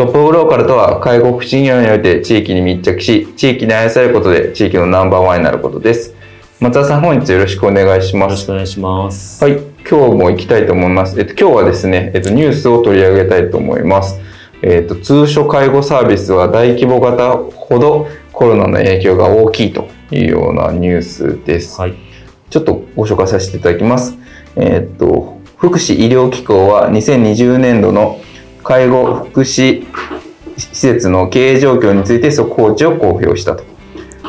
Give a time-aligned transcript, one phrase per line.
[0.00, 6.14] トップローカルとは介護福祉業において地域に密着し地域に愛されることで地域のナンバーワンになることです。
[6.58, 8.30] 松田さん本日よろしくお願いします。
[8.30, 9.44] よろしくお願いします。
[9.44, 9.58] はい。
[9.86, 11.20] 今日も行きたいと思います。
[11.20, 14.18] えっと今日はですねえっとニュースを取り上げたいと思います。
[14.62, 21.94] えっと通所介護サービスは大規模型ほどコロナの影響が大きいというようなニュースです、はい。
[22.48, 24.16] ちょっとご紹介させていただきます。
[24.56, 28.18] えーっと、福祉医療機構は2020年度の
[28.62, 29.86] 介護福祉
[30.56, 33.64] 施設の経営状況について速報値を公表したと。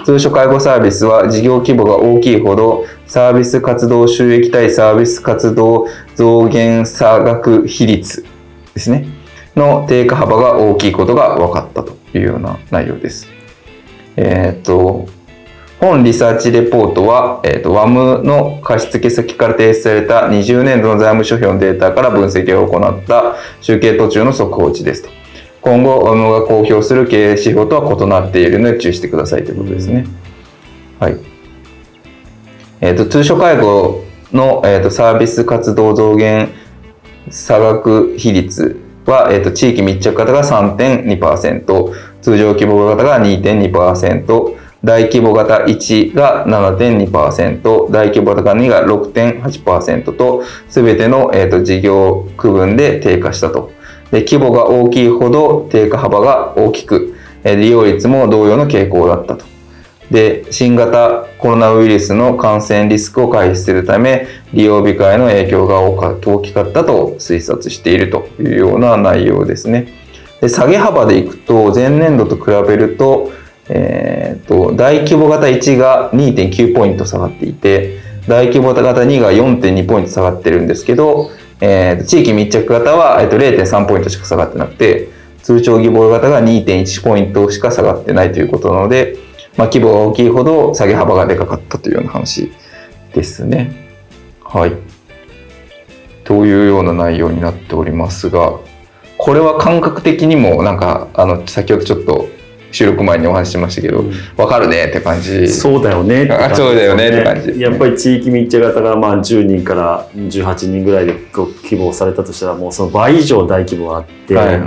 [0.03, 8.25] 通所介護サービスは事業規模が大きいほどサービス活動収益対サービス活動増減差額比率
[8.73, 9.05] ですね。
[9.55, 13.27] の低下幅が大きいことが分かったというような内容です。
[14.15, 15.07] えーっと、
[15.81, 25.09] 本リサーチレポートは、えー、と WAM の貸付先から提出された20年度の財務諸表のデータから分析を行った集計途中の速報値ですと。
[25.61, 30.05] 今後、WAM が公表する経営指標とは異なっているので注意してくださいということですね。
[30.99, 31.17] はい。
[32.81, 36.49] えっ、と、通所介護の、えー、とサービス活動増減
[37.31, 53.71] 差額比率は、えー、と地域密着型が3.2%、通常規模型が2.2%、大規模型1が7.2%、大規模型2が6.8%と、すべての、えー、と事業区分で低下したと。
[54.11, 59.45] で規模が大きいほど低下幅が大きく、利用率も同様の傾向だったと。
[60.11, 69.87] で、新型コロナウイルスの感染リスクを回避するため、利用控えの影響が大か大きかったと推察しているというような内容ですね。
[70.41, 73.31] で下げ幅でいくと、前年度と比べると、
[73.73, 85.09] えー、と大規模型1が2.9ポイント下がっていて大規模型2が4.2ポイント下がってるんですけど、えーと地域密着型は、えー、と0.3ポイントしか下がってなくて
[85.41, 89.17] 通常規模型が2.1ポイントしか下がってないということなので、
[89.57, 92.51] まあ、規模が大きいほど下げ幅がでかかったというような話
[93.13, 93.89] ですね。
[94.43, 94.73] はい。
[96.23, 98.59] というような内容になっておりますが
[99.17, 102.27] これは感覚的にもなんかあの先ほどちょっと
[102.71, 104.03] 収録前にお話ししましたけど、
[104.37, 105.47] わかるねって感じ。
[105.47, 114.61] そうだよねって感じですよそうだよねって感じねやっぱり地域密着型がまあ10人から18人ぐらいでこう希望されたとしたらもうその倍以上大規模があって、はい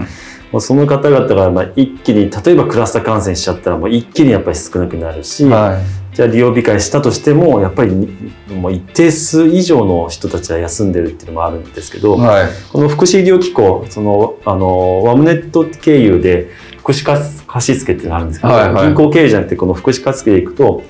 [0.55, 5.81] もうその方々がまあ一気に例えばクラスター感染しちゃったらもう一気にやっぱり少なくなるし、は
[6.15, 12.21] じゃあ利用控えしたとしてもやっぱりにもう一定数以上の人たちは休んでるっていうのもあるんですけど、い。
[12.21, 12.51] はい。
[12.73, 17.05] この福祉医療機構、その、あの、ワムネット経由で、福祉
[17.55, 18.87] 貸付ってあるんですけど、はいはい。
[18.87, 20.83] 銀行経由じゃなくて、この福祉貸付でいくと、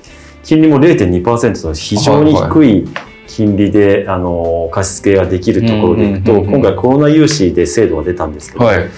[0.43, 2.87] 金利も0.2%の非常に低い
[3.27, 6.61] 金利で、あの、貸付ができるところでいくと、うんうんうんうん。
[6.61, 8.89] 今回コロナ融資で制度が出たんですけど、はい。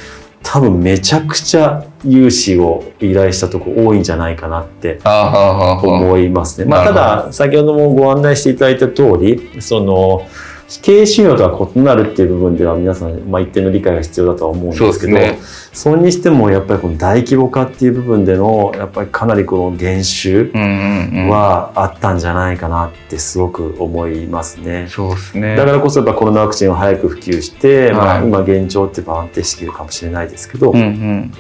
[0.44, 6.70] 多分めちゃくちゃ融資を依頼したとこ多いんじゃないかなって思いますね。
[6.70, 7.26] まあ、たなるほど。
[7.28, 10.26] だ、先ほどもご案内していただいた通り、その、
[10.82, 15.18] 経営資料とは異なるっていう部分では皆さん、まあ、一定の理解が必要だとは思うんですけど、
[15.72, 20.52] それにしてもやっぱりこの大規模化っていう部分での、やっぱりかなりこの減収。
[20.54, 24.88] はあったんじゃないかなってすごく思いますね。
[24.90, 25.56] そうですね。
[25.56, 31.34] だからこそやっぱコロナワクチンを早く普及して、まあ、はい今現状って安定しているかもしれないですけど、うんうん。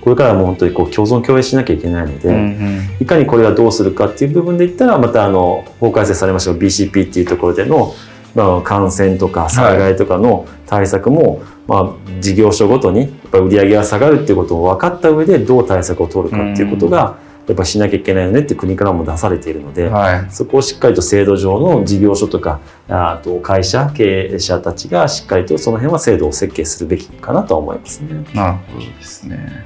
[0.00, 2.88] これからも本当にこう共存共栄しなきゃいけないので、うんうん。
[3.00, 7.94] いかにこれがどうするかっていう部分で言ったら、またあの、法改正されました BCP っていうところでの、
[8.34, 17.18] まあ、感染とか災害とかの対策も、まあ、事業所ごとにやっぱり売り上げが下がるっていうことを分かった上でどう対策を取るかっていうことが、
[17.48, 20.30] やっぱしなきゃいけないよねって国からも出されているので、はい。
[20.30, 28.24] そこをしっかりと制度上の事業所とか、あと会社、経営者たちがしっかりとその辺は制度を設計するべきかなとは思いますね。
[28.34, 29.64] なるほどですね。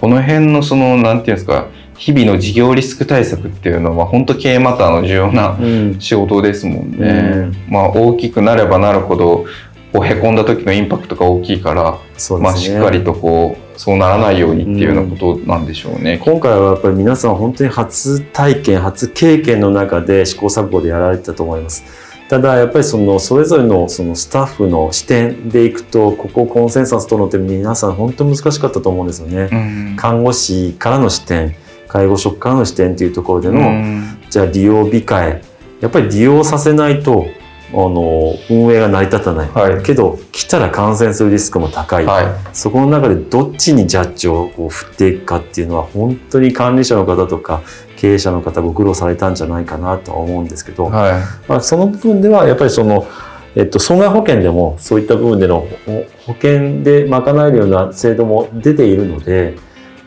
[0.00, 1.66] この辺のその、なんていうんですか、
[1.98, 6.00] 日々の事業リスク対策っていうのは本当経営マターの重要なうん。
[6.00, 7.08] 仕事ですもんね。
[7.08, 7.56] うん。
[7.68, 9.44] まあ大きくなればなるほど
[9.92, 11.98] こうへこんだ時のインパクトが大きいから、
[12.40, 12.56] まあ。
[12.56, 16.20] しっかりとこうそうならないようにっていうようなことなんでしょうね。
[16.24, 21.84] 今回はやっぱり皆さん本当に初体験初経験の中で試行錯誤でやられてたと思います。
[22.28, 29.54] ただやっぱりそのそれぞれのそのスタッフの視点でいくとここをコンセンサス取るのって皆さん本当に難しかったと思うんですよね、う
[29.94, 29.96] ん。
[29.96, 31.56] 看護師からの視点
[31.88, 34.18] 介護職からの視点というところでの、うん。
[34.30, 35.42] じゃあ利用控え
[35.80, 37.26] やっぱり利用させないと
[37.70, 39.82] あの運営が成り立たない、はい。
[39.82, 47.62] けど来たら感染するリスクも高い、はそこの中でどっちにジャッジをこう振っていくかっていうのは本当に管理者の方とか
[47.96, 50.90] 経営者の方ご苦労されたんじゃないかなとは思うんですけど、い。
[50.90, 53.06] はまあ、その部分ではやっぱりその、
[53.54, 59.56] えっと、損害保険でもそういった部分でのほ保険で賄えるような制度も出ているので、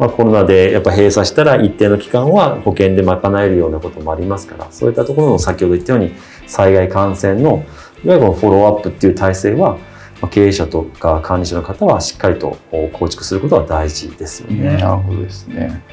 [0.02, 6.16] まあ、コロナでやっぱ閉鎖したら一定の期間は保険で賄えるようなこともありますからそういったところの先ほど言ったように
[6.48, 7.64] 災害感染の
[8.04, 9.78] いわゆるこのフォローアップっていう体制は
[10.20, 12.58] まあ経営者とか管理者の方はしっかりと
[12.94, 14.56] 構築することは大事ですよい。
[14.56, 14.78] ね。
[14.78, 15.84] なるほどですね。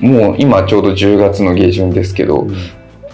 [0.00, 2.56] もう今ちょうど10月の下旬ですけど、うん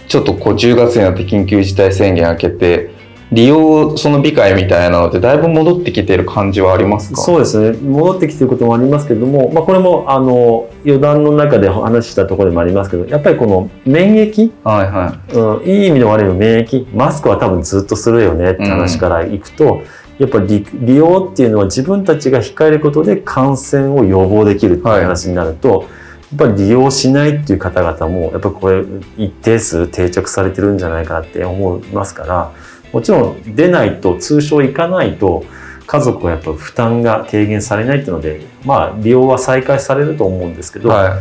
[0.07, 2.92] ちょっとこう10月になって緊急事態宣言明けて、
[3.33, 7.21] 利用その理解みたいなのでだいぶ戻ってきてる感じはありますか？
[7.21, 7.77] そうですね。
[7.77, 15.33] 戻ってきていることもありますけども、まあ、これもあの余談の中で話したところでもありますけどやっぱりこの免疫、はいはい。
[15.33, 16.95] うん、いい意味の悪いの免疫？
[16.95, 19.83] マスクは多分ずっとするよねって話からいくと、
[20.19, 25.87] やっぱり利利用っていうのは自分たちが控えることで感染を予防できるっていう話になると、
[26.31, 28.83] やっぱり利用しないっていう方々もやっぱりこれ
[29.17, 32.51] 一定数定着されてるんじゃないかなって思いますから
[32.93, 35.43] もちろん出ないと通称行かないと
[35.85, 41.19] 家族はやっぱ負担が軽減されないっていうのでまあ利用は再開されると思うんですけど、は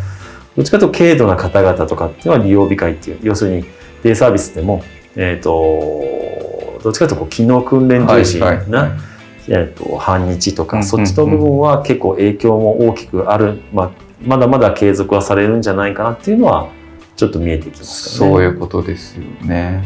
[0.55, 3.65] どっちかというと軽度な方々とかっていうのは利用控えっていう要するに
[4.03, 4.85] デイサービスでも、
[5.17, 8.07] えー、とどっちかというとこう機能訓練い。
[8.07, 9.13] はい重視な、はい
[9.49, 13.91] えー、と半日とか、うんうんうんそっちの部分は結構影響も大きくある、まあ、
[14.23, 16.69] まだまだ継続はされるんじゃないかなっていうのは
[17.17, 18.31] ちょっと見えてきますかね。
[18.31, 19.83] そういうことですよね。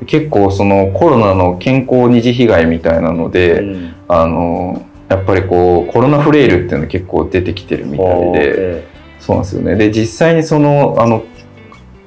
[0.00, 8.88] で結構そのコロナの健康二次被害みたいなので、うんあのやっぱりこうコロナフレイルっていうの結構出てきてるみたいで、え
[9.20, 9.76] そうなんですよね。
[9.76, 11.24] で実際にそのあの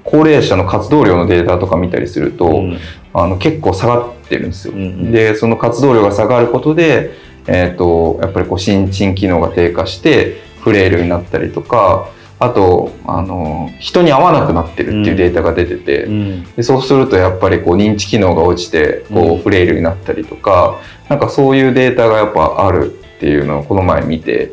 [0.03, 2.77] 高齢者の活動量のデータとか見たりすると、ーうん
[3.13, 4.73] あの結構下がってるんですよ。
[4.73, 7.11] うんうんでその活動量が下がることで、
[7.47, 16.43] えー、とやっぱりこう心身機能が低下してフレイルになったりとかあとあの人に会わなくなってるっていうデータが出てて、うん。
[16.55, 19.39] でそうするとやっぱりこう認知機能が落ちてこうん。
[19.39, 20.79] うフレイルになったりとか、
[21.09, 24.51] なんかそういうデータがやっぱあるっていうのをこの前見て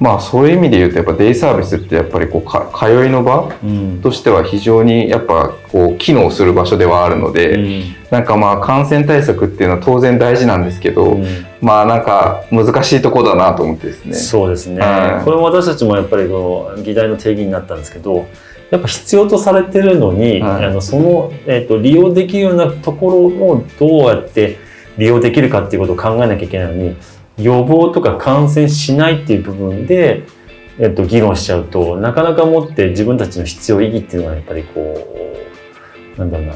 [0.00, 4.00] まあそういう意味で言うとやっぱデイサービスってやっぱりこうか通いの場うん。
[4.00, 7.96] としては非常にやっぱこう機能する場所ではあるので、うん。
[8.10, 11.26] なんかまあ感染対策っていうのは当然大事なんですけど、うん。
[11.60, 14.14] まあなんか難しいとこだなと思ってですね。
[14.14, 15.24] そうですね、はい。
[15.24, 18.28] これも私たちもやっぱりこの議題の定義になったんですけど
[18.70, 20.64] やっぱ必要とされてるのに、はい。
[20.66, 23.16] あのその、えー、と利用できるようなところ
[23.48, 24.58] をどうやって
[24.96, 26.96] 利用できるかっていうことを考えなきゃいけないのに
[27.38, 30.24] 予防とか感染しないっていう部分で、
[30.78, 34.96] えー、と議論しちゃうとなかなかもって自分たちの必要意義っていうのはやっぱりこ
[36.16, 36.54] うなんだろうな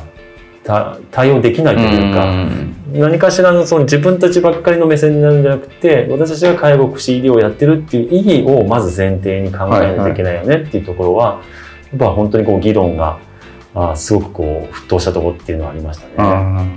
[0.65, 2.25] た対応できないというか。
[2.25, 11.43] うん何かしらのその自分たちばっかりの目線になるんじゃなくて私たちが介護福祉医療をやってるっていう意義をまず前提に考えないといけないよねっていうところは、
[11.91, 13.19] やっぱ本当にこう議論が
[13.75, 16.77] あすごくこう沸騰したところっていうのはありましたね。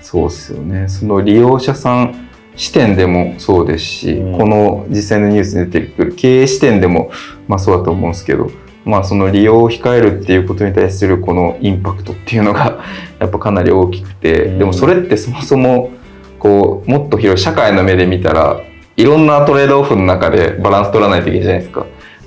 [0.00, 0.88] そうですよね。
[0.88, 2.27] その利用者さん
[2.58, 7.10] 視点でもそうですし、うんこの実際のニュースに出てくる経営視点でも
[7.46, 8.50] まあそうだと思うんですけど、
[8.84, 12.84] まあその利用を控えるっていうことに対するこのインパクトっていうのが
[13.18, 15.90] やっぱかなり大きくて、うんでもそれってそもそも
[16.38, 18.60] こうもっと広い社会の目で見たら
[18.96, 21.86] いろんなトレードオフの中でバランス取らないといけないじゃないですか。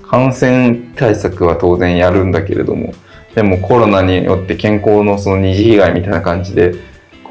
[0.10, 2.94] 感染対策は当然やるんだけれども、
[3.36, 6.74] でもコロナによって健康のその二次被害みたいな感じで、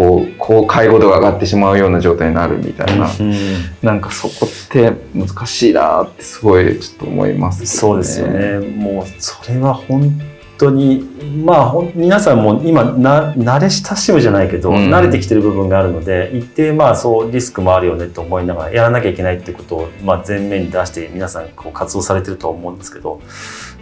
[0.01, 3.35] こう、こう介護度が上がってしまうような状態になるみたいな、うん
[3.83, 8.67] なんかそこって難しいなってすごいちょっと思いますけどそうですよね。
[8.67, 10.19] もうそれは本
[10.57, 11.07] 当に
[11.45, 14.91] まあ皆さんも今な慣れ親しむじゃないけど、うん。
[14.91, 23.21] 慣れてきてる部分があるので一定まあそうリスクもあるよねと思いながらやらなきゃいけないってことをまあ前面に出して皆さんこう活動されてるとは思うんですけど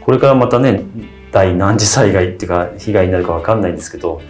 [0.00, 0.82] これからまたね
[1.30, 4.20] 第何次災害っていうか被害になるかわかんないんですけど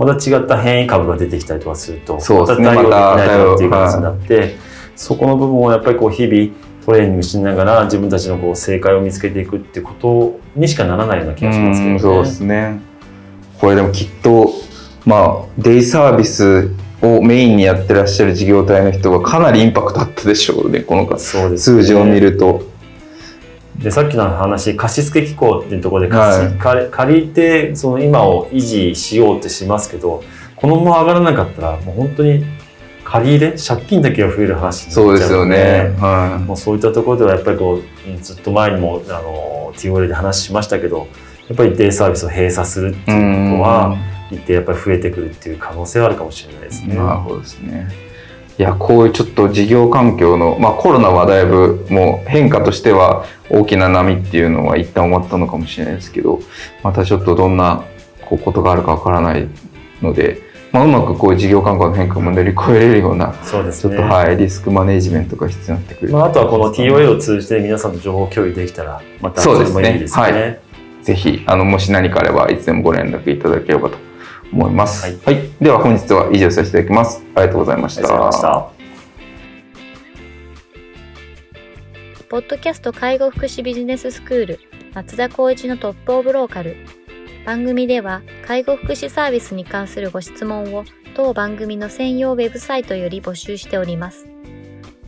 [0.00, 4.56] また違った変異株が出てきたりとかするとそうですねまた対応できないっていう形になって、
[4.96, 11.92] そこの部分をやっぱりこう日々トレーニングしながら自分たちのこう正解を見つけていくってことにしかならないような気がしますけどね。
[11.92, 12.80] うんそうですね。
[13.60, 14.50] これでもきっと、
[15.04, 16.70] まあ、デイサービス
[17.02, 22.69] をメインにやってらっしゃる事業体の人がかなりインパクトあったでしょうね、この数字を見ると。
[23.78, 30.22] でさっきの話貸付機構っていうところではい借りてその今を維持しようってしますけど
[30.56, 32.44] このまま上がらなかったらもう本当に
[33.04, 33.56] 借り入れ？
[33.58, 36.00] 借金だけが増える話にそうですよなっちゃうのね。
[36.00, 41.08] はもうそういったところではやっぱりこううんずっと前にもあの TOL で話しましたけど
[41.48, 43.14] やっぱりデイサービスを閉鎖するってい。
[43.14, 43.96] いうことは
[44.30, 46.94] 一定やっぱり増えてくるっていう可能性はあるかもしれないですね。
[46.94, 47.88] なるほどですね。
[48.60, 56.40] いや、こういうちょっと事業環境の、まあコロナはだいぶもう変化としては大きな波っていうのは一旦終わったのかもしれないですけど、
[56.82, 57.86] またちょっとどんな
[58.20, 59.48] こうことがあるかわからない
[60.02, 66.12] ので、まあうまくこういう事業環境の変化も乗り越えれるような、そうですねちょっとはい、リスクマネジメントが必要になってくる。
[66.12, 70.22] まあ、あとはこの TOL を通じて皆さんと情報共有できたらまたそうですねそれもいいですね。
[70.22, 70.60] はい
[71.02, 73.96] ぜひ、あの、もし何かあれば、いつでもご連絡いただければと
[74.52, 75.04] 思います。
[75.04, 75.50] はいはい。
[75.60, 77.22] では、本日は以上させていただきます。
[77.34, 78.80] ありがとうございました。
[82.30, 84.60] ポッドキャスト介護福祉ビジネススクール
[84.94, 86.76] 松田光一のトップオブローカル
[87.44, 90.84] 番組では介護福祉サービスに関するご質問を
[91.16, 94.28] 当番組の専用ウェブサイトより募集しております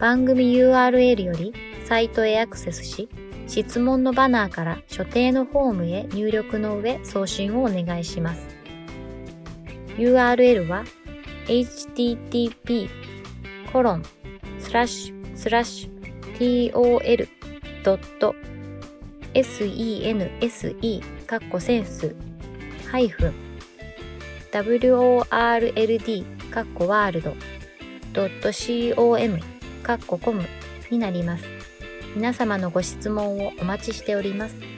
[0.00, 1.52] 番組 URL より
[1.84, 3.08] サイトへアクセスし
[3.46, 8.51] 質問のバナーから所定のフォームへ入力の上送信をお願いします
[9.96, 10.84] URL は
[11.46, 12.88] http
[13.72, 14.02] コロン
[14.58, 16.72] スラッシュスラッシュ
[19.34, 22.14] tol.sense かっこセンス
[22.90, 23.34] ハイフン
[24.52, 27.34] world かっこワールド
[28.94, 29.38] .com
[29.82, 30.44] かっこコム
[30.90, 31.44] になります。
[32.14, 34.71] 皆様のご質問をお待ちしております。